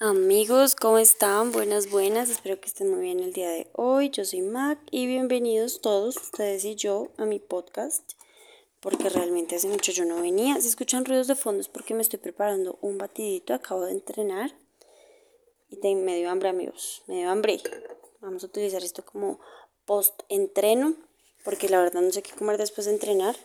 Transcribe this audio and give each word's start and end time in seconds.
Amigos, 0.00 0.74
¿cómo 0.74 0.98
están? 0.98 1.52
Buenas, 1.52 1.88
buenas. 1.88 2.28
Espero 2.28 2.60
que 2.60 2.66
estén 2.66 2.90
muy 2.90 3.00
bien 3.00 3.20
el 3.20 3.32
día 3.32 3.48
de 3.48 3.68
hoy. 3.74 4.10
Yo 4.10 4.24
soy 4.24 4.40
Mac 4.40 4.80
y 4.90 5.06
bienvenidos 5.06 5.80
todos 5.80 6.16
ustedes 6.16 6.64
y 6.64 6.74
yo 6.74 7.12
a 7.16 7.26
mi 7.26 7.38
podcast. 7.38 8.02
Porque 8.80 9.08
realmente 9.08 9.54
hace 9.54 9.68
mucho 9.68 9.92
yo 9.92 10.04
no 10.04 10.20
venía. 10.20 10.60
Si 10.60 10.66
escuchan 10.66 11.04
ruidos 11.04 11.28
de 11.28 11.36
fondo 11.36 11.60
es 11.60 11.68
porque 11.68 11.94
me 11.94 12.02
estoy 12.02 12.18
preparando 12.18 12.76
un 12.80 12.98
batidito. 12.98 13.54
Acabo 13.54 13.84
de 13.84 13.92
entrenar. 13.92 14.52
Y 15.70 15.76
tengo 15.76 16.04
medio 16.04 16.28
hambre, 16.28 16.48
amigos. 16.48 17.04
Medio 17.06 17.30
hambre. 17.30 17.60
Vamos 18.20 18.42
a 18.42 18.46
utilizar 18.46 18.82
esto 18.82 19.04
como 19.04 19.38
post-entreno. 19.84 20.96
Porque 21.44 21.68
la 21.68 21.78
verdad 21.78 22.00
no 22.00 22.10
sé 22.10 22.20
qué 22.20 22.32
comer 22.32 22.58
después 22.58 22.86
de 22.86 22.94
entrenar. 22.94 23.36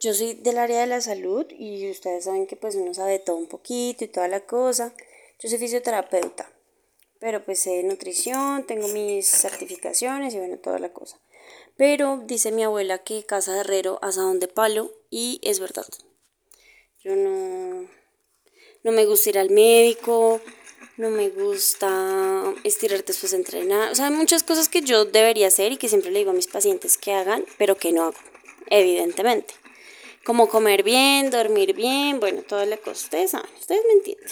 Yo 0.00 0.14
soy 0.14 0.34
del 0.34 0.58
área 0.58 0.80
de 0.80 0.86
la 0.86 1.00
salud 1.00 1.44
y 1.50 1.90
ustedes 1.90 2.24
saben 2.24 2.46
que 2.46 2.54
pues 2.54 2.76
uno 2.76 2.94
sabe 2.94 3.18
todo 3.18 3.34
un 3.34 3.48
poquito 3.48 4.04
y 4.04 4.08
toda 4.08 4.28
la 4.28 4.40
cosa. 4.40 4.94
Yo 5.40 5.48
soy 5.48 5.58
fisioterapeuta, 5.58 6.48
pero 7.18 7.44
pues 7.44 7.58
sé 7.58 7.82
nutrición, 7.82 8.64
tengo 8.64 8.86
mis 8.88 9.26
certificaciones 9.26 10.34
y 10.34 10.38
bueno, 10.38 10.56
toda 10.58 10.78
la 10.78 10.92
cosa. 10.92 11.18
Pero 11.76 12.22
dice 12.26 12.52
mi 12.52 12.62
abuela 12.62 12.98
que 12.98 13.24
casa 13.24 13.54
de 13.54 13.60
herrero 13.60 13.98
asadón 14.00 14.38
de 14.38 14.46
palo 14.46 14.92
y 15.10 15.40
es 15.42 15.58
verdad. 15.58 15.86
Yo 17.00 17.16
no, 17.16 17.88
no 18.84 18.92
me 18.92 19.04
gusta 19.04 19.30
ir 19.30 19.38
al 19.38 19.50
médico, 19.50 20.40
no 20.96 21.10
me 21.10 21.28
gusta 21.28 22.54
estirar 22.62 23.04
después 23.04 23.32
de 23.32 23.38
entrenar. 23.38 23.90
O 23.90 23.94
sea, 23.96 24.06
hay 24.06 24.12
muchas 24.12 24.44
cosas 24.44 24.68
que 24.68 24.82
yo 24.82 25.06
debería 25.06 25.48
hacer 25.48 25.72
y 25.72 25.76
que 25.76 25.88
siempre 25.88 26.12
le 26.12 26.20
digo 26.20 26.30
a 26.30 26.34
mis 26.34 26.46
pacientes 26.46 26.98
que 26.98 27.14
hagan, 27.14 27.44
pero 27.58 27.76
que 27.76 27.90
no 27.90 28.04
hago, 28.04 28.18
evidentemente 28.70 29.54
como 30.28 30.50
comer 30.50 30.82
bien, 30.82 31.30
dormir 31.30 31.72
bien, 31.72 32.20
bueno, 32.20 32.42
toda 32.42 32.66
la 32.66 32.76
cosa. 32.76 33.04
Ustedes 33.04 33.30
saben, 33.30 33.50
ustedes 33.58 33.80
me 33.86 33.94
entienden. 33.94 34.28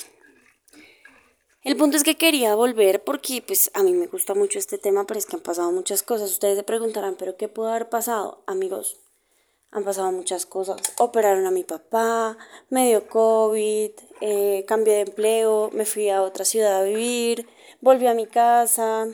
El 1.62 1.74
punto 1.78 1.96
es 1.96 2.04
que 2.04 2.18
quería 2.18 2.54
volver 2.54 3.02
porque 3.02 3.40
pues 3.40 3.70
a 3.72 3.82
mí 3.82 3.94
me 3.94 4.06
gusta 4.06 4.34
mucho 4.34 4.58
este 4.58 4.76
tema, 4.76 5.06
pero 5.06 5.18
es 5.18 5.24
que 5.24 5.36
han 5.36 5.42
pasado 5.42 5.72
muchas 5.72 6.02
cosas. 6.02 6.30
Ustedes 6.30 6.58
se 6.58 6.64
preguntarán, 6.64 7.16
¿pero 7.16 7.38
qué 7.38 7.48
pudo 7.48 7.70
haber 7.70 7.88
pasado? 7.88 8.42
Amigos, 8.46 8.98
han 9.70 9.84
pasado 9.84 10.12
muchas 10.12 10.44
cosas. 10.44 10.76
Operaron 10.98 11.46
a 11.46 11.50
mi 11.50 11.64
papá, 11.64 12.36
me 12.68 12.88
dio 12.88 13.08
COVID, 13.08 13.92
eh, 14.20 14.66
cambié 14.68 14.96
de 14.96 15.00
empleo, 15.00 15.70
me 15.72 15.86
fui 15.86 16.10
a 16.10 16.20
otra 16.20 16.44
ciudad 16.44 16.76
a 16.76 16.84
vivir, 16.84 17.48
volví 17.80 18.06
a 18.06 18.12
mi 18.12 18.26
casa, 18.26 19.08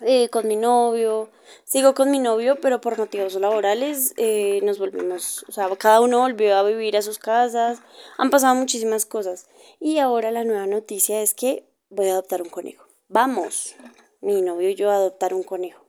eh, 0.00 0.28
con 0.28 0.46
mi 0.46 0.56
novio, 0.56 1.28
sigo 1.64 1.94
con 1.94 2.10
mi 2.10 2.18
novio, 2.18 2.60
pero 2.60 2.80
por 2.80 2.98
motivos 2.98 3.34
laborales 3.34 4.14
eh, 4.16 4.60
nos 4.62 4.78
volvimos, 4.78 5.44
o 5.48 5.52
sea, 5.52 5.68
cada 5.76 6.00
uno 6.00 6.20
volvió 6.20 6.56
a 6.56 6.62
vivir 6.62 6.96
a 6.96 7.02
sus 7.02 7.18
casas, 7.18 7.80
han 8.16 8.30
pasado 8.30 8.54
muchísimas 8.54 9.06
cosas. 9.06 9.48
Y 9.80 9.98
ahora 9.98 10.30
la 10.30 10.44
nueva 10.44 10.66
noticia 10.66 11.20
es 11.20 11.34
que 11.34 11.64
voy 11.90 12.08
a 12.08 12.12
adoptar 12.12 12.42
un 12.42 12.48
conejo. 12.48 12.86
Vamos, 13.08 13.74
mi 14.20 14.40
novio 14.42 14.68
y 14.68 14.74
yo 14.74 14.90
a 14.90 14.96
adoptar 14.96 15.34
un 15.34 15.42
conejo. 15.42 15.88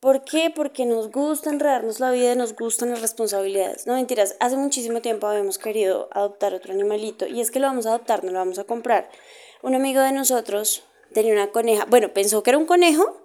¿Por 0.00 0.24
qué? 0.24 0.50
Porque 0.54 0.86
nos 0.86 1.10
gusta 1.10 1.50
enredarnos 1.50 2.00
la 2.00 2.10
vida, 2.10 2.34
nos 2.34 2.56
gustan 2.56 2.88
las 2.88 3.02
responsabilidades. 3.02 3.86
No 3.86 3.94
mentiras, 3.94 4.34
hace 4.40 4.56
muchísimo 4.56 5.02
tiempo 5.02 5.26
habíamos 5.26 5.58
querido 5.58 6.08
adoptar 6.12 6.54
otro 6.54 6.72
animalito 6.72 7.26
y 7.26 7.42
es 7.42 7.50
que 7.50 7.60
lo 7.60 7.66
vamos 7.66 7.84
a 7.84 7.90
adoptar, 7.90 8.24
no 8.24 8.32
lo 8.32 8.38
vamos 8.38 8.58
a 8.58 8.64
comprar. 8.64 9.10
Un 9.62 9.74
amigo 9.74 10.00
de 10.00 10.12
nosotros 10.12 10.84
tenía 11.12 11.32
una 11.32 11.50
coneja. 11.50 11.84
Bueno, 11.86 12.12
pensó 12.12 12.42
que 12.42 12.50
era 12.50 12.58
un 12.58 12.66
conejo 12.66 13.16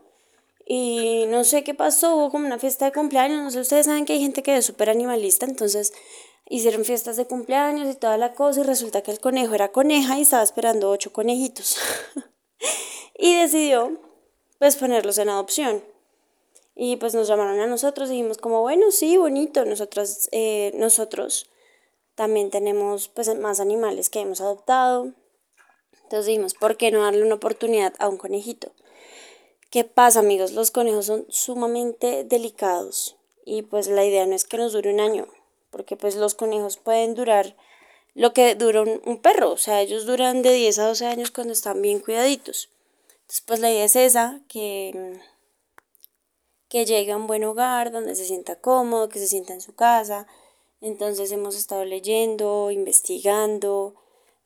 y 0.66 1.25
no 1.28 1.44
sé 1.44 1.64
qué 1.64 1.73
pasó, 1.73 2.16
hubo 2.16 2.31
como 2.31 2.47
una 2.47 2.58
fiesta 2.58 2.86
de 2.86 2.91
cumpleaños, 2.91 3.44
no 3.44 3.52
sé, 3.52 3.59
ustedes 3.59 3.86
saben 3.86 4.05
que 4.05 4.14
hay 4.14 4.22
gente 4.22 4.41
que 4.41 4.58
es 4.58 4.66
súper 4.66 4.89
animalista, 4.89 5.45
entonces 5.45 5.94
hicieron 6.50 6.86
fiestas 6.86 7.17
de 7.17 7.25
cumpleaños 7.25 7.88
y 7.94 7.97
toda 7.97 8.17
la 8.17 8.33
cosa 8.33 8.61
y 8.61 8.63
resulta 8.63 9.02
que 9.02 9.11
el 9.11 9.19
conejo 9.19 9.53
era 9.53 9.72
coneja 9.72 10.17
y 10.17 10.23
estaba 10.23 10.44
esperando 10.44 10.89
ocho 10.89 11.13
conejitos. 11.13 11.78
y 13.17 13.36
decidió 13.36 14.00
pues 14.58 14.75
ponerlos 14.75 15.17
en 15.17 15.30
adopción. 15.30 15.83
Y 16.75 16.97
pues 16.97 17.16
nos 17.16 17.28
llamaron 17.28 17.59
a 17.59 17.68
nosotros 17.68 18.09
y 18.09 18.13
dijimos 18.13 18.38
como, 18.38 18.62
bueno, 18.62 18.91
sí, 18.91 19.16
bonito, 19.16 19.63
nosotros, 19.66 20.28
eh, 20.31 20.72
nosotros 20.75 21.50
también 22.16 22.50
tenemos 22.50 23.07
pues 23.07 23.34
más 23.40 23.59
animales 23.59 24.09
que 24.09 24.19
hemos 24.19 24.41
adoptado, 24.41 25.13
entonces 26.05 26.27
dijimos, 26.27 26.53
¿por 26.53 26.77
qué 26.77 26.91
no 26.91 27.03
darle 27.03 27.23
una 27.23 27.35
oportunidad 27.35 27.93
a 27.97 28.07
un 28.07 28.17
conejito? 28.17 28.71
¿Qué 29.71 29.83
pasa, 29.83 30.19
amigos? 30.19 30.51
Los 30.53 30.69
conejos 30.69 31.07
son 31.07 31.25
sumamente 31.29 32.23
delicados 32.23 33.16
y 33.43 33.63
pues 33.63 33.88
la 33.88 34.05
idea 34.05 34.27
no 34.27 34.35
es 34.35 34.45
que 34.45 34.57
nos 34.57 34.73
dure 34.73 34.94
un 34.94 34.99
año, 34.99 35.27
porque 35.71 35.97
pues 35.97 36.15
los 36.15 36.35
conejos 36.35 36.77
pueden 36.77 37.15
durar 37.15 37.55
lo 38.13 38.33
que 38.33 38.53
dura 38.53 38.83
un, 38.83 39.17
perro, 39.17 39.51
o 39.51 39.57
sea, 39.57 39.81
ellos 39.81 40.05
duran 40.05 40.44
de 40.44 40.53
10 40.53 40.79
a 40.79 40.88
12 40.88 41.05
años 41.07 41.31
cuando 41.31 41.53
están 41.53 41.81
bien 41.81 41.99
cuidaditos. 41.99 42.69
Entonces, 43.09 43.44
pues 43.45 43.59
la 43.59 43.71
idea 43.71 43.85
es 43.85 43.95
esa, 43.95 44.39
que, 44.47 45.19
que 46.69 46.85
llegue 46.85 47.11
a 47.11 47.17
un 47.17 47.27
buen 47.27 47.44
hogar 47.44 47.91
donde 47.91 48.15
se 48.15 48.25
sienta 48.25 48.61
cómodo, 48.61 49.09
que 49.09 49.19
se 49.19 49.27
sienta 49.27 49.53
en 49.53 49.59
su 49.59 49.75
casa. 49.75 50.27
Entonces 50.79 51.31
hemos 51.31 51.55
estado 51.57 51.83
leyendo, 51.83 52.69
investigando, 52.71 53.95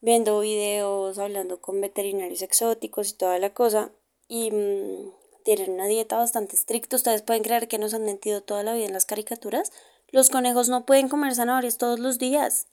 viendo 0.02 0.40
videos, 0.40 1.18
hablando 1.20 1.62
con 1.62 1.82
veterinarios 1.82 2.42
exóticos 2.42 3.10
y 3.10 3.14
toda 3.14 3.40
la 3.40 3.54
cosa. 3.54 3.92
Y 4.28 4.52
mm, 4.52 5.12
tienen 5.44 5.72
una 5.72 5.88
dieta 5.88 6.18
bastante 6.18 6.56
estricta. 6.56 6.96
Ustedes 6.96 7.22
pueden 7.22 7.44
creer 7.44 7.68
que 7.68 7.78
nos 7.78 7.94
han 7.94 8.06
mentido 8.06 8.42
toda 8.42 8.64
la 8.64 8.74
vida 8.74 8.86
en 8.86 8.94
las 8.94 9.06
caricaturas. 9.06 9.72
Los 10.12 10.30
conejos 10.30 10.70
no 10.70 10.86
pueden 10.86 11.10
comer 11.10 11.36
zanahorias 11.36 11.78
todos 11.78 12.00
los 12.00 12.18
días. 12.18 12.68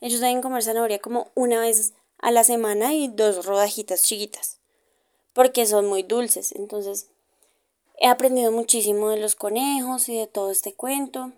Ellos 0.00 0.20
deben 0.20 0.42
comer 0.42 0.62
zanahoria 0.62 0.98
como 0.98 1.30
una 1.34 1.60
vez 1.60 1.92
a 2.18 2.30
la 2.30 2.44
semana 2.44 2.94
y 2.94 3.08
dos 3.08 3.46
rodajitas 3.46 4.02
chiquitas. 4.02 4.58
Porque 5.32 5.66
son 5.66 5.86
muy 5.86 6.02
dulces. 6.02 6.52
Entonces, 6.52 7.08
he 7.98 8.06
aprendido 8.06 8.50
muchísimo 8.50 9.10
de 9.10 9.18
los 9.18 9.36
conejos 9.36 10.08
y 10.08 10.16
de 10.16 10.26
todo 10.26 10.50
este 10.50 10.74
cuento. 10.74 11.32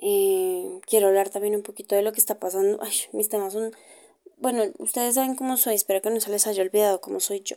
Eh, 0.00 0.80
quiero 0.86 1.08
hablar 1.08 1.30
también 1.30 1.54
un 1.54 1.62
poquito 1.62 1.94
de 1.94 2.02
lo 2.02 2.12
que 2.12 2.20
está 2.20 2.38
pasando. 2.38 2.78
Ay, 2.82 2.92
mis 3.12 3.28
temas 3.28 3.54
son 3.54 3.74
bueno, 4.44 4.64
ustedes 4.76 5.14
saben 5.14 5.36
cómo 5.36 5.56
soy, 5.56 5.74
espero 5.74 6.02
que 6.02 6.10
no 6.10 6.20
se 6.20 6.30
les 6.30 6.46
haya 6.46 6.62
olvidado 6.62 7.00
cómo 7.00 7.18
soy 7.18 7.40
yo. 7.40 7.56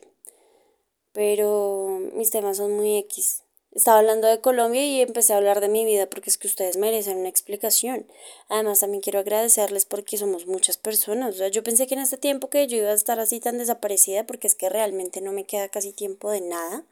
Pero 1.12 2.00
mis 2.14 2.30
temas 2.30 2.56
son 2.56 2.78
muy 2.78 2.96
X. 2.96 3.44
Estaba 3.74 4.00
hablando 4.00 4.26
de 4.26 4.40
Colombia 4.40 4.86
y 4.86 5.02
empecé 5.02 5.34
a 5.34 5.36
hablar 5.38 5.60
de 5.60 5.68
mi 5.68 5.84
vida 5.84 6.10
porque 6.10 6.30
es 6.30 6.38
que 6.38 6.48
ustedes 6.48 6.78
merecen 6.78 7.18
una 7.18 7.28
explicación. 7.28 8.08
Además, 8.48 8.80
también 8.80 9.02
quiero 9.02 9.20
agradecerles 9.20 9.84
porque 9.84 10.16
somos 10.16 10.48
muchas 10.48 10.78
personas. 10.78 11.36
O 11.36 11.38
sea, 11.40 11.50
yo 11.50 11.62
pensé 11.62 11.88
que 11.88 11.96
en 11.96 12.00
este 12.00 12.16
tiempo 12.16 12.50
que 12.50 12.66
yo 12.68 12.78
iba 12.78 12.92
a 12.92 12.94
estar 12.94 13.20
así 13.20 13.42
tan 13.42 13.58
desaparecida 13.58 14.26
porque 14.26 14.48
es 14.48 14.56
que 14.56 14.70
realmente 14.70 15.20
no 15.20 15.34
me 15.34 15.44
queda 15.44 15.68
casi 15.68 15.92
tiempo 15.92 16.32
de 16.32 16.40
nada 16.40 16.86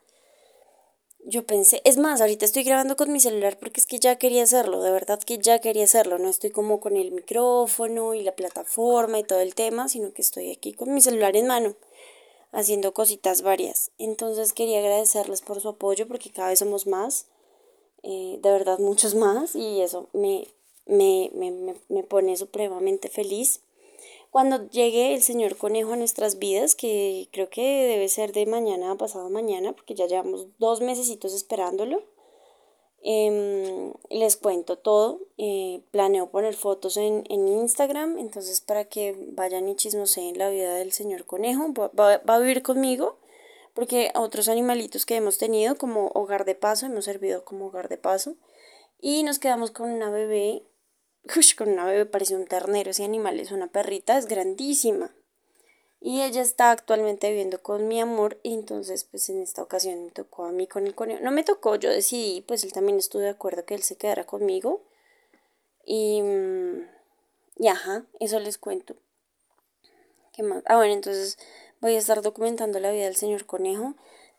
yo 1.27 1.45
pensé, 1.45 1.81
es 1.85 1.97
más, 1.97 2.21
ahorita 2.21 2.45
estoy 2.45 2.63
grabando 2.63 2.95
con 2.95 3.11
mi 3.11 3.19
celular 3.19 3.57
porque 3.59 3.79
es 3.79 3.87
que 3.87 3.99
ya 3.99 4.17
quería 4.17 4.43
hacerlo, 4.43 4.81
de 4.83 4.91
verdad 4.91 5.19
que 5.19 5.39
ya 5.39 5.59
quería 5.59 5.85
hacerlo, 5.85 6.19
no 6.19 6.29
estoy 6.29 6.51
como 6.51 6.79
con 6.79 6.95
el 6.97 7.11
micrófono 7.11 8.13
y 8.13 8.21
la 8.21 8.35
plataforma 8.35 9.19
y 9.19 9.23
todo 9.23 9.39
el 9.39 9.55
tema, 9.55 9.89
sino 9.89 10.13
que 10.13 10.21
estoy 10.21 10.51
aquí 10.51 10.73
con 10.73 10.93
mi 10.93 11.01
celular 11.01 11.35
en 11.35 11.47
mano, 11.47 11.75
haciendo 12.51 12.93
cositas 12.93 13.41
varias. 13.41 13.91
Entonces 13.97 14.53
quería 14.53 14.79
agradecerles 14.79 15.41
por 15.41 15.59
su 15.61 15.69
apoyo 15.69 16.07
porque 16.07 16.29
cada 16.29 16.49
vez 16.49 16.59
somos 16.59 16.85
más, 16.85 17.25
eh, 18.03 18.37
de 18.41 18.51
verdad 18.51 18.77
muchos 18.77 19.15
más, 19.15 19.55
y 19.55 19.81
eso 19.81 20.07
me, 20.13 20.47
me, 20.85 21.31
me, 21.33 21.75
me 21.89 22.03
pone 22.03 22.37
supremamente 22.37 23.09
feliz 23.09 23.61
cuando 24.31 24.69
llegue 24.69 25.13
el 25.13 25.21
señor 25.23 25.57
conejo 25.57 25.93
a 25.93 25.97
nuestras 25.97 26.39
vidas, 26.39 26.75
que 26.75 27.29
creo 27.31 27.49
que 27.49 27.85
debe 27.85 28.09
ser 28.09 28.33
de 28.33 28.45
mañana 28.45 28.91
a 28.91 28.95
pasado 28.95 29.29
mañana, 29.29 29.73
porque 29.73 29.95
ya 29.95 30.07
llevamos 30.07 30.47
dos 30.57 30.81
mesecitos 30.81 31.33
esperándolo, 31.33 32.03
em, 33.01 33.93
les 34.09 34.35
cuento 34.35 34.77
todo. 34.77 35.19
Eh, 35.37 35.81
planeo 35.91 36.29
poner 36.29 36.55
fotos 36.55 36.97
en, 36.97 37.23
Instagram, 37.29 38.17
entonces 38.17 38.61
para 38.61 38.85
que 38.85 39.15
vayan 39.31 39.69
y 39.69 39.75
chismoseen 39.75 40.37
la 40.37 40.49
vida 40.49 40.75
del 40.75 40.91
señor 40.91 41.25
conejo, 41.25 41.73
va, 41.73 41.91
va 42.17 42.35
a 42.35 42.39
vivir 42.39 42.61
conmigo, 42.61 43.17
porque 43.73 44.11
otros 44.15 44.49
animalitos 44.49 45.05
que 45.05 45.15
hemos 45.15 45.37
tenido 45.37 45.77
como 45.77 46.07
hogar 46.13 46.45
de 46.45 46.55
paso, 46.55 46.85
hemos 46.85 47.05
servido 47.05 47.45
como 47.45 47.67
hogar 47.67 47.89
de 47.89 47.97
paso, 47.97 48.35
y 49.01 49.23
nos 49.23 49.39
quedamos 49.39 49.71
con 49.71 49.91
una 49.91 50.09
bebé 50.09 50.63
con 51.57 51.69
una 51.69 51.85
bebé 51.85 52.05
parece 52.05 52.35
un 52.35 52.45
ternero, 52.45 52.91
ese 52.91 53.03
animal 53.03 53.39
es 53.39 53.51
una 53.51 53.67
perrita, 53.67 54.17
es 54.17 54.27
grandísima. 54.27 55.11
Y 56.01 56.21
ella 56.21 56.41
está 56.41 56.69
actualmente 56.69 57.29
viviendo 57.29 57.61
con 57.63 57.87
mi 57.87 57.99
amor 57.99 58.37
y 58.43 58.53
entonces 58.53 59.05
pues 59.05 59.27
en 59.29 59.41
esta 59.41 59.63
ocasión 59.63 60.05
me 60.05 60.11
tocó 60.11 60.45
a 60.45 60.51
mí 60.51 60.67
con 60.67 60.85
el 60.85 60.93
conejo. 60.93 61.23
No 61.23 61.31
me 61.31 61.43
tocó, 61.43 61.75
yo 61.75 61.89
decidí, 61.89 62.41
pues 62.41 62.63
él 62.63 62.73
también 62.73 62.99
estuvo 62.99 63.23
de 63.23 63.29
acuerdo 63.29 63.65
que 63.65 63.73
él 63.73 63.81
se 63.81 63.95
quedara 63.95 64.25
conmigo. 64.25 64.83
Y, 65.83 66.21
mm, 66.21 66.87
y 67.57 67.67
ajá, 67.67 68.05
eso 68.19 68.39
les 68.39 68.59
cuento. 68.59 68.95
¿Qué 70.31 70.43
más? 70.43 70.61
Ah, 70.67 70.75
bueno, 70.75 70.93
entonces 70.93 71.39
voy 71.81 71.95
a 71.95 71.99
estar 71.99 72.21
documentando 72.21 72.79
la 72.79 72.91
vida 72.91 73.05
del 73.05 73.15
señor 73.15 73.45
conejo. 73.45 73.95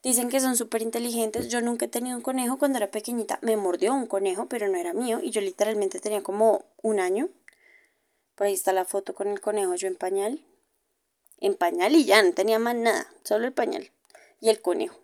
Dicen 0.07 0.29
que 0.29 0.39
son 0.39 0.57
súper 0.57 0.83
inteligentes. 0.83 1.49
Yo 1.49 1.61
nunca 1.61 1.87
he 1.87 1.89
tenido 1.89 2.17
un 2.17 2.23
conejo. 2.23 2.59
Cuando 2.59 2.79
era 2.79 2.93
pequeñita 2.93 3.41
me 3.43 3.57
mordió 3.57 3.93
un 3.93 4.07
conejo, 4.07 4.47
pero 4.47 4.69
no 4.69 4.79
era 4.79 4.93
mío. 4.93 5.19
Y 5.21 5.33
yo 5.33 5.41
literalmente 5.41 5.99
tenía 5.99 6.23
como 6.23 6.65
un 6.81 7.01
año. 7.01 7.29
Por 8.37 8.47
ahí 8.47 8.53
está 8.55 8.73
la 8.73 8.85
foto 8.85 9.17
con 9.17 9.27
el 9.27 9.41
conejo 9.41 9.75
yo 9.75 9.89
en 9.89 9.97
pañal. 9.97 10.45
En 11.41 11.55
pañal 11.55 11.97
y 11.97 12.05
ya, 12.05 12.23
no 12.23 12.33
tenía 12.35 12.61
más 12.61 12.77
nada, 12.77 13.13
solo 13.25 13.47
el 13.47 13.53
pañal 13.53 13.91
y 14.41 14.49
el 14.49 14.61
conejo. 14.61 14.97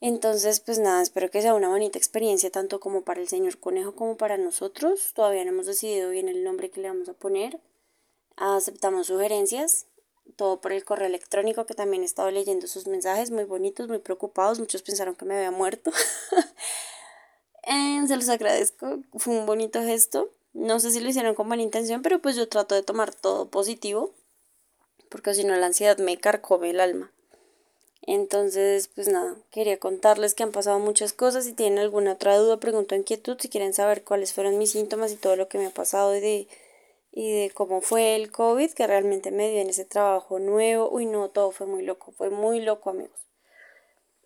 Entonces, 0.00 0.58
pues 0.58 0.80
nada, 0.80 1.00
espero 1.00 1.30
que 1.30 1.40
sea 1.40 1.54
una 1.54 1.68
bonita 1.68 1.98
experiencia 1.98 2.50
tanto 2.50 2.80
como 2.80 3.02
para 3.02 3.20
el 3.20 3.28
señor 3.28 3.60
conejo 3.60 3.94
como 3.94 4.16
para 4.16 4.38
nosotros. 4.38 5.12
Todavía 5.14 5.44
no 5.44 5.50
hemos 5.50 5.66
decidido 5.66 6.10
bien 6.10 6.28
el 6.28 6.42
nombre 6.42 6.70
que 6.70 6.80
le 6.80 6.88
vamos 6.88 7.08
a 7.08 7.14
poner. 7.14 7.60
Aceptamos 8.34 9.06
sugerencias, 9.06 9.86
todo 10.36 10.60
por 10.60 10.72
el 10.72 10.84
correo 10.84 11.06
electrónico 11.06 11.66
que 11.66 11.74
también 11.74 12.02
he 12.02 12.06
estado 12.06 12.30
leyendo 12.30 12.66
sus 12.66 12.86
mensajes 12.86 13.30
muy 13.30 13.44
bonitos, 13.44 13.88
muy 13.88 13.98
preocupados. 13.98 14.58
Muchos 14.58 14.82
pensaron 14.82 15.14
que 15.14 15.24
me 15.24 15.36
había 15.36 15.50
muerto. 15.50 15.92
Eh, 17.70 18.02
se 18.06 18.16
los 18.16 18.30
agradezco, 18.30 19.00
fue 19.18 19.36
un 19.36 19.44
bonito 19.44 19.82
gesto. 19.82 20.30
No 20.54 20.80
sé 20.80 20.90
si 20.90 21.00
lo 21.00 21.08
hicieron 21.10 21.34
con 21.34 21.48
mala 21.48 21.60
intención, 21.60 22.00
pero 22.00 22.18
pues 22.18 22.34
yo 22.34 22.48
trato 22.48 22.74
de 22.74 22.82
tomar 22.82 23.14
todo 23.14 23.50
positivo, 23.50 24.14
porque 25.10 25.34
si 25.34 25.44
no 25.44 25.54
la 25.54 25.66
ansiedad 25.66 25.98
me 25.98 26.16
carcome 26.16 26.70
el 26.70 26.80
alma. 26.80 27.12
Entonces, 28.00 28.88
pues 28.88 29.08
nada, 29.08 29.36
quería 29.50 29.78
contarles 29.78 30.34
que 30.34 30.42
han 30.42 30.50
pasado 30.50 30.78
muchas 30.78 31.12
cosas. 31.12 31.44
Si 31.44 31.52
tienen 31.52 31.78
alguna 31.78 32.12
otra 32.12 32.38
duda, 32.38 32.58
pregunta, 32.58 32.96
inquietud, 32.96 33.36
si 33.38 33.50
quieren 33.50 33.74
saber 33.74 34.02
cuáles 34.02 34.32
fueron 34.32 34.56
mis 34.56 34.70
síntomas 34.70 35.12
y 35.12 35.16
todo 35.16 35.36
lo 35.36 35.48
que 35.48 35.58
me 35.58 35.66
ha 35.66 35.70
pasado 35.70 36.16
y 36.16 36.20
de, 36.20 36.48
y 37.12 37.32
de 37.32 37.50
cómo 37.50 37.80
fue 37.80 38.16
el 38.16 38.30
COVID, 38.30 38.72
que 38.72 38.86
realmente 38.86 39.30
me 39.30 39.50
dio 39.50 39.60
en 39.60 39.70
ese 39.70 39.84
trabajo 39.84 40.38
nuevo. 40.38 40.90
Uy, 40.90 41.06
no, 41.06 41.30
todo 41.30 41.50
fue 41.50 41.66
muy 41.66 41.82
loco, 41.82 42.12
fue 42.12 42.30
muy 42.30 42.60
loco, 42.60 42.90
amigos. 42.90 43.28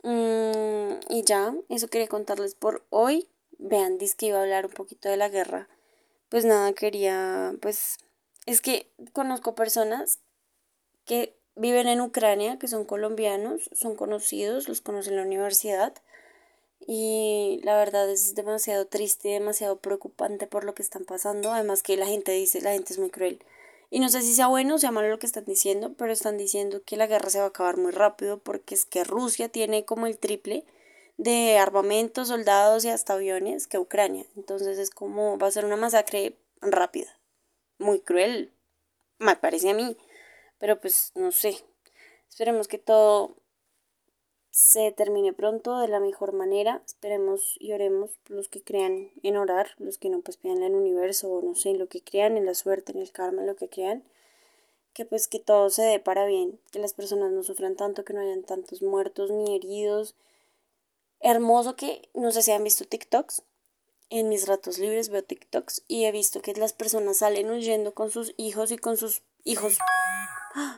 Mm, 0.02 1.00
y 1.08 1.22
ya, 1.24 1.54
eso 1.68 1.88
quería 1.88 2.08
contarles 2.08 2.54
por 2.54 2.84
hoy. 2.90 3.28
Vean, 3.58 3.98
dice 3.98 4.16
que 4.16 4.26
iba 4.26 4.38
a 4.38 4.42
hablar 4.42 4.66
un 4.66 4.72
poquito 4.72 5.08
de 5.08 5.16
la 5.16 5.28
guerra. 5.28 5.68
Pues 6.28 6.44
nada, 6.44 6.72
quería, 6.72 7.54
pues, 7.60 7.98
es 8.46 8.60
que 8.60 8.90
conozco 9.12 9.54
personas 9.54 10.18
que 11.04 11.36
viven 11.54 11.86
en 11.86 12.00
Ucrania, 12.00 12.58
que 12.58 12.68
son 12.68 12.84
colombianos, 12.84 13.70
son 13.72 13.94
conocidos, 13.96 14.68
los 14.68 14.80
conoce 14.80 15.10
en 15.10 15.16
la 15.16 15.22
universidad. 15.22 15.94
Y 16.86 17.60
la 17.62 17.76
verdad 17.76 18.10
es 18.10 18.34
demasiado 18.34 18.86
triste, 18.86 19.28
demasiado 19.28 19.76
preocupante 19.76 20.46
por 20.46 20.64
lo 20.64 20.74
que 20.74 20.82
están 20.82 21.04
pasando. 21.04 21.52
Además 21.52 21.82
que 21.82 21.96
la 21.96 22.06
gente 22.06 22.32
dice, 22.32 22.60
la 22.60 22.72
gente 22.72 22.92
es 22.92 22.98
muy 22.98 23.10
cruel. 23.10 23.44
Y 23.90 24.00
no 24.00 24.08
sé 24.08 24.22
si 24.22 24.34
sea 24.34 24.46
bueno 24.46 24.76
o 24.76 24.78
sea 24.78 24.90
malo 24.90 25.08
lo 25.08 25.18
que 25.18 25.26
están 25.26 25.44
diciendo, 25.44 25.92
pero 25.98 26.12
están 26.12 26.38
diciendo 26.38 26.82
que 26.84 26.96
la 26.96 27.06
guerra 27.06 27.28
se 27.28 27.38
va 27.38 27.44
a 27.44 27.48
acabar 27.48 27.76
muy 27.76 27.92
rápido 27.92 28.38
porque 28.38 28.74
es 28.74 28.86
que 28.86 29.04
Rusia 29.04 29.50
tiene 29.50 29.84
como 29.84 30.06
el 30.06 30.18
triple 30.18 30.64
de 31.18 31.58
armamento, 31.58 32.24
soldados 32.24 32.84
y 32.84 32.88
hasta 32.88 33.12
aviones 33.12 33.66
que 33.66 33.78
Ucrania. 33.78 34.24
Entonces 34.34 34.78
es 34.78 34.90
como 34.90 35.36
va 35.38 35.48
a 35.48 35.50
ser 35.50 35.66
una 35.66 35.76
masacre 35.76 36.38
rápida. 36.62 37.20
Muy 37.78 38.00
cruel, 38.00 38.52
me 39.18 39.36
parece 39.36 39.70
a 39.70 39.74
mí. 39.74 39.96
Pero 40.58 40.80
pues 40.80 41.12
no 41.14 41.30
sé. 41.30 41.62
Esperemos 42.30 42.68
que 42.68 42.78
todo 42.78 43.36
se 44.52 44.92
termine 44.92 45.32
pronto 45.32 45.78
de 45.78 45.88
la 45.88 45.98
mejor 45.98 46.34
manera. 46.34 46.82
Esperemos 46.84 47.56
y 47.58 47.72
oremos 47.72 48.10
los 48.28 48.48
que 48.48 48.62
crean 48.62 49.10
en 49.22 49.38
orar, 49.38 49.70
los 49.78 49.96
que 49.96 50.10
no 50.10 50.20
pues 50.20 50.36
pidan 50.36 50.58
en 50.58 50.64
el 50.64 50.74
universo 50.74 51.30
o 51.30 51.40
no 51.42 51.54
sé, 51.54 51.70
en 51.70 51.78
lo 51.78 51.88
que 51.88 52.02
crean, 52.02 52.36
en 52.36 52.44
la 52.44 52.54
suerte, 52.54 52.92
en 52.92 52.98
el 52.98 53.10
karma, 53.10 53.40
en 53.40 53.46
lo 53.46 53.56
que 53.56 53.68
crean. 53.68 54.04
Que 54.92 55.06
pues 55.06 55.26
que 55.26 55.38
todo 55.38 55.70
se 55.70 55.82
dé 55.82 55.98
para 56.00 56.26
bien, 56.26 56.60
que 56.70 56.78
las 56.78 56.92
personas 56.92 57.32
no 57.32 57.42
sufran 57.42 57.76
tanto, 57.76 58.04
que 58.04 58.12
no 58.12 58.20
hayan 58.20 58.42
tantos 58.42 58.82
muertos 58.82 59.30
ni 59.30 59.56
heridos. 59.56 60.14
Hermoso 61.20 61.74
que, 61.74 62.10
no 62.12 62.30
sé 62.30 62.42
si 62.42 62.52
han 62.52 62.62
visto 62.62 62.84
TikToks. 62.84 63.42
En 64.10 64.28
mis 64.28 64.46
ratos 64.46 64.76
libres 64.76 65.08
veo 65.08 65.24
TikToks 65.24 65.84
y 65.88 66.04
he 66.04 66.12
visto 66.12 66.42
que 66.42 66.52
las 66.52 66.74
personas 66.74 67.16
salen 67.18 67.50
huyendo 67.50 67.94
con 67.94 68.10
sus 68.10 68.34
hijos 68.36 68.70
y 68.70 68.76
con 68.76 68.98
sus 68.98 69.22
hijos 69.44 69.78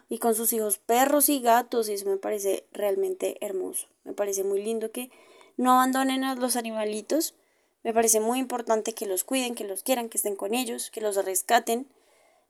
y 0.09 0.19
con 0.19 0.35
sus 0.35 0.53
hijos 0.53 0.79
perros 0.79 1.29
y 1.29 1.41
gatos 1.41 1.89
y 1.89 1.95
eso 1.95 2.09
me 2.09 2.17
parece 2.17 2.65
realmente 2.73 3.37
hermoso. 3.41 3.89
Me 4.05 4.13
parece 4.13 4.45
muy 4.45 4.63
lindo 4.63 4.91
que 4.91 5.11
no 5.57 5.73
abandonen 5.73 6.25
a 6.25 6.35
los 6.35 6.57
animalitos. 6.57 7.35
Me 7.83 7.93
parece 7.93 8.21
muy 8.21 8.39
importante 8.39 8.93
que 8.93 9.07
los 9.07 9.25
cuiden, 9.25 9.55
que 9.55 9.65
los 9.65 9.83
quieran, 9.83 10.09
que 10.09 10.19
estén 10.19 10.37
con 10.37 10.55
ellos, 10.55 10.91
que 10.91 11.01
los 11.01 11.23
rescaten. 11.25 11.87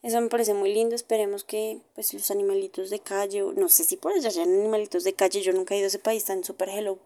Eso 0.02 0.20
me 0.20 0.28
parece 0.28 0.54
muy 0.54 0.72
lindo. 0.72 0.94
Esperemos 0.94 1.44
que 1.44 1.80
pues 1.94 2.12
los 2.14 2.30
animalitos 2.30 2.90
de 2.90 3.00
calle, 3.00 3.42
no 3.56 3.68
sé 3.68 3.84
si 3.84 3.96
por 3.96 4.12
allá 4.12 4.28
hayan 4.28 4.52
animalitos 4.52 5.04
de 5.04 5.14
calle, 5.14 5.40
yo 5.40 5.52
nunca 5.52 5.74
he 5.74 5.78
ido 5.78 5.86
a 5.86 5.88
ese 5.88 5.98
país, 5.98 6.22
están 6.22 6.44
súper 6.44 6.68
hello. 6.68 6.98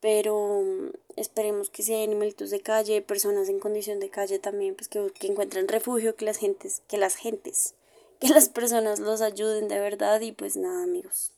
Pero 0.00 0.62
mm, 0.62 0.90
esperemos 1.16 1.70
que 1.70 1.82
si 1.82 1.92
hay 1.92 2.04
animalitos 2.04 2.50
de 2.50 2.60
calle, 2.60 3.02
personas 3.02 3.48
en 3.48 3.58
condición 3.60 4.00
de 4.00 4.10
calle 4.10 4.38
también, 4.38 4.74
pues 4.74 4.88
que, 4.88 5.10
que 5.12 5.26
encuentren 5.26 5.68
refugio, 5.68 6.16
que 6.16 6.24
las 6.24 6.38
gentes, 6.38 6.82
que 6.88 6.98
las 6.98 7.16
gentes 7.16 7.74
que 8.20 8.28
las 8.28 8.48
personas 8.48 9.00
los 9.00 9.22
ayuden 9.22 9.68
de 9.68 9.80
verdad 9.80 10.20
y 10.20 10.32
pues 10.32 10.56
nada 10.56 10.84
amigos. 10.84 11.32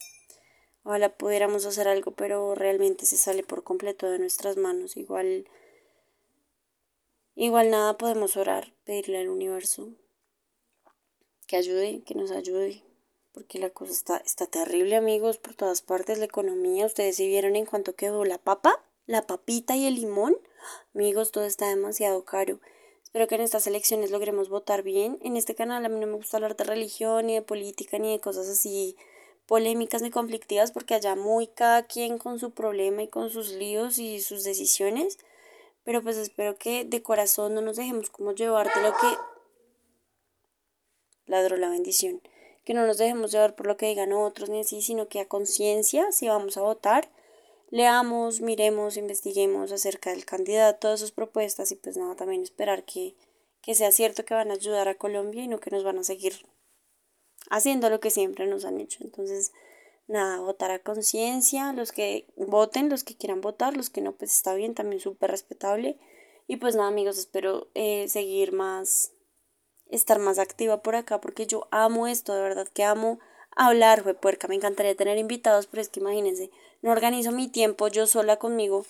Ojalá 0.85 1.17
pudiéramos 1.17 1.65
hacer 1.65 1.87
algo, 1.87 2.11
pero 2.11 2.55
realmente 2.57 3.07
se 3.07 3.17
sale 3.17 3.45
por 3.45 3.63
completo 3.63 4.11
de 4.11 4.19
nuestras 4.19 4.57
manos. 4.57 4.97
Igual, 4.97 5.49
igual 7.37 7.71
nada 7.71 7.97
podemos 7.97 8.37
orar, 8.37 8.75
pedirle 8.85 9.19
al 9.19 9.29
universo 9.29 9.91
que 11.47 11.57
ayude, 11.57 12.03
que 12.05 12.17
nos 12.17 12.33
ayude, 12.33 12.83
porque 13.33 13.61
la 13.61 13.71
cosa 13.71 13.93
está, 13.93 14.17
está 14.19 14.47
terrible 14.47 14.97
amigos 14.97 15.39
por 15.39 15.55
todas 15.55 15.83
partes, 15.83 16.19
la 16.19 16.25
economía, 16.25 16.87
ustedes 16.87 17.17
si 17.17 17.29
vieron 17.29 17.55
en 17.55 17.67
cuanto 17.67 17.95
quedó 17.95 18.25
la 18.25 18.39
papa, 18.39 18.85
la 19.07 19.27
papita 19.27 19.77
y 19.77 19.87
el 19.87 19.95
limón, 19.95 20.37
amigos, 20.95 21.31
todo 21.31 21.45
está 21.45 21.69
demasiado 21.69 22.25
caro. 22.25 22.59
Espero 23.13 23.29
que 23.29 23.35
en 23.35 23.43
estas 23.43 23.67
elecciones 23.67 24.11
logremos 24.11 24.49
votar 24.49 24.83
bien. 24.83 25.19
En 25.21 25.37
este 25.37 25.55
canal 25.55 25.85
a 25.85 25.91
mí 25.91 26.01
no 26.01 26.07
me 26.07 26.15
gusta 26.15 26.39
hablar 26.39 26.57
de 26.57 26.65
religión, 26.65 27.27
ni 27.27 27.35
de 27.35 27.43
política, 27.43 27.99
ni 27.99 28.11
de 28.11 28.21
cosas 28.21 28.49
así 28.49 28.97
polémicas 29.45 30.01
ni 30.01 30.11
conflictivas, 30.11 30.73
porque 30.73 30.95
allá 30.95 31.15
muy 31.15 31.47
cada 31.47 31.83
quien 31.83 32.17
con 32.17 32.39
su 32.39 32.53
problema 32.53 33.03
y 33.03 33.09
con 33.09 33.29
sus 33.29 33.51
líos 33.51 33.99
y 33.99 34.21
sus 34.21 34.45
decisiones. 34.45 35.19
Pero 35.85 36.01
pues 36.03 36.17
espero 36.17 36.57
que 36.57 36.87
de 36.87 37.03
corazón 37.03 37.53
no 37.55 37.61
nos 37.61 37.77
dejemos 37.77 38.09
como 38.09 38.33
llevar 38.33 38.73
de 38.75 38.81
lo 38.81 38.93
que... 38.93 39.19
Ladró 41.27 41.59
la 41.59 41.69
bendición. 41.69 42.23
Que 42.65 42.73
no 42.73 42.87
nos 42.87 42.97
dejemos 42.97 43.31
llevar 43.31 43.55
por 43.57 43.67
lo 43.67 43.77
que 43.77 43.89
digan 43.89 44.15
otros 44.15 44.49
ni 44.49 44.61
así, 44.61 44.81
sino 44.81 45.09
que 45.09 45.21
a 45.21 45.29
conciencia, 45.29 46.13
si 46.13 46.29
vamos 46.29 46.57
a 46.57 46.63
votar, 46.63 47.11
leamos, 47.73 48.43
miremos, 48.43 48.99
investiguemos 48.99 49.73
acerca 49.73 50.11
del 50.11 50.27
candidato, 50.27 50.79
todas 50.79 51.01
sus 51.01 51.11
propuestas 51.11 51.73
y 51.73 51.77
pues 51.77 51.97
nada, 51.97 52.15
también 52.15 52.43
esperar 52.43 52.85
que, 52.85 53.17
que 53.63 53.75
sea 53.75 53.91
cierto 53.93 54.27
que 54.27 54.35
van 54.35 54.51
a 54.51 54.55
ayudar 54.55 54.89
a 54.89 54.99
Colombia 54.99 55.43
y 55.43 55.49
no 55.49 55.59
que 55.59 55.71
nos 55.71 55.83
van 55.83 55.97
a 55.97 56.05
seguir 56.05 56.35
haciendo 57.49 57.89
lo 57.89 57.99
que 57.99 58.11
siempre 58.11 58.47
nos 58.47 58.67
han 58.67 58.79
hecho. 58.79 58.99
Entonces, 59.03 59.53
nada, 60.07 60.41
votar 60.41 60.71
a 60.71 60.81
conciencia, 60.81 61.73
los 61.73 61.93
que 61.93 62.27
voten, 62.37 62.91
los 62.91 63.05
que 63.05 63.17
quieran 63.17 63.41
votar, 63.41 63.75
los 63.75 63.89
que 63.89 64.03
no, 64.03 64.13
pues 64.13 64.35
está 64.35 64.53
bien, 64.53 64.75
también 64.75 65.01
súper 65.01 65.31
respetable. 65.31 65.99
Y 66.47 66.57
pues 66.57 66.77
nada, 66.77 66.89
amigos, 66.89 67.17
espero 67.17 67.71
eh, 67.73 68.07
seguir 68.07 68.53
más, 68.53 69.13
estar 69.89 70.19
más 70.19 70.39
activa 70.39 70.83
por 70.83 70.95
acá, 70.95 71.23
porque 71.23 71.47
yo 71.47 71.69
amo 71.71 72.07
esto, 72.07 72.35
de 72.35 72.43
verdad 72.43 72.69
que 72.69 72.85
amo 72.85 73.19
hablar, 73.57 74.03
fue 74.03 74.15
puerca, 74.15 74.49
me 74.49 74.55
encantaría 74.55 74.97
tener 74.97 75.19
invitados, 75.19 75.67
pero 75.67 75.81
es 75.81 75.89
que 75.89 76.01
imagínense, 76.01 76.51
no 76.81 76.91
organizo 76.91 77.33
mi 77.33 77.49
tiempo 77.49 77.89
yo 77.89 78.07
sola 78.07 78.39
conmigo, 78.39 78.87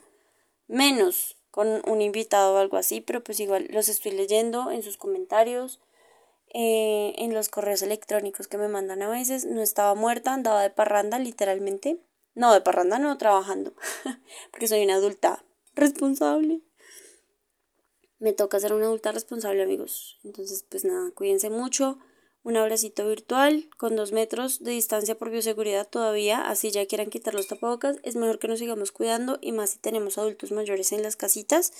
menos 0.66 1.37
con 1.50 1.83
un 1.87 2.00
invitado 2.00 2.54
o 2.54 2.59
algo 2.59 2.76
así, 2.76 3.00
pero 3.00 3.23
pues 3.23 3.38
igual 3.40 3.69
los 3.71 3.88
estoy 3.88 4.12
leyendo 4.12 4.71
en 4.71 4.83
sus 4.83 4.97
comentarios, 4.97 5.81
eh, 6.54 7.14
en 7.19 7.35
los 7.35 7.49
correos 7.49 7.83
electrónicos 7.83 8.49
que 8.49 8.59
me 8.59 8.69
mandan 8.69 9.02
a 9.02 9.09
veces, 9.09 9.45
no 9.45 9.62
estaba 9.62 9.95
muerta, 9.95 10.33
andaba 10.33 10.62
de 10.62 10.71
parranda 10.71 11.19
literalmente, 11.19 12.00
no, 12.35 12.52
de 12.52 12.61
parranda 12.61 12.99
no, 12.99 13.16
trabajando, 13.19 13.75
porque 14.50 14.69
soy 14.69 14.85
una 14.85 14.95
adulta 14.95 15.45
responsable. 15.75 16.62
Me 18.19 18.33
toca 18.33 18.61
ser 18.61 18.73
una 18.73 18.87
adulta 18.87 19.11
responsable, 19.11 19.62
amigos. 19.62 20.21
Entonces, 20.23 20.64
pues 20.69 20.85
nada, 20.85 21.11
cuídense 21.11 21.50
mucho 21.50 21.99
un 22.45 22.57
abracito 22.57 23.07
virtual 23.07 23.69
con 23.77 23.95
dos 23.95 24.13
metros 24.13 24.63
de 24.63 24.73
distancia 24.73 25.17
por 25.17 25.31
bioseguridad 25.31 25.89
todavía, 25.89 26.49
así 26.49 26.71
ya 26.71 26.87
quieran 26.87 27.11
quitar 27.11 27.35
los 27.35 27.47
tapabocas, 27.47 27.99
es 28.03 28.17
mejor 28.17 28.39
que 28.39 28.49
nos 28.49 28.59
sigamos 28.59 28.91
cuidando 28.91 29.39
y 29.41 29.53
más 29.53 29.71
si 29.71 29.79
tenemos 29.79 30.19
adultos 30.19 30.51
mayores 30.51 30.93
en 30.93 31.03
las 31.03 31.17
casitas. 31.17 31.73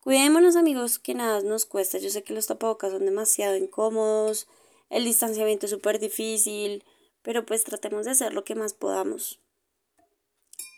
Cuidémonos 0.00 0.54
amigos, 0.54 0.98
que 0.98 1.14
nada 1.14 1.40
nos 1.40 1.66
cuesta, 1.66 1.98
yo 1.98 2.10
sé 2.10 2.22
que 2.22 2.32
los 2.32 2.46
tapabocas 2.46 2.92
son 2.92 3.04
demasiado 3.04 3.56
incómodos, 3.56 4.46
el 4.90 5.04
distanciamiento 5.04 5.66
es 5.66 5.72
súper 5.72 5.98
difícil, 5.98 6.84
pero 7.22 7.44
pues 7.44 7.64
tratemos 7.64 8.04
de 8.04 8.12
hacer 8.12 8.32
lo 8.32 8.44
que 8.44 8.54
más 8.54 8.74
podamos. 8.74 9.40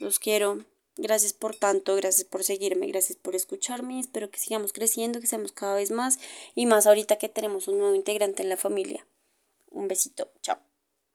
Los 0.01 0.19
quiero. 0.19 0.65
Gracias 0.97 1.33
por 1.33 1.57
tanto, 1.57 1.95
gracias 1.97 2.25
por 2.25 2.45
seguirme, 2.45 2.87
gracias 2.89 3.17
por 3.17 3.35
escucharme. 3.35 4.01
Espero 4.01 4.31
que 4.31 4.39
sigamos 4.39 4.73
creciendo, 4.73 5.21
que 5.21 5.27
seamos 5.27 5.53
cada 5.53 5.75
vez 5.75 5.91
más 5.91 6.19
y 6.55 6.67
más 6.67 6.87
ahorita 6.87 7.17
que 7.17 7.29
tenemos 7.29 7.69
un 7.69 7.79
nuevo 7.79 7.95
integrante 7.95 8.43
en 8.43 8.49
la 8.49 8.57
familia. 8.57 9.07
Un 9.71 9.89
besito, 9.89 10.31
chao. 10.43 10.70